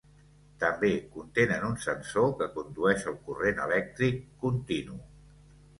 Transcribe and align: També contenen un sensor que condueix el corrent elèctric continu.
També 0.61 0.89
contenen 1.17 1.67
un 1.69 1.77
sensor 1.83 2.33
que 2.41 2.49
condueix 2.57 3.07
el 3.13 3.21
corrent 3.29 3.65
elèctric 3.69 4.23
continu. 4.47 5.01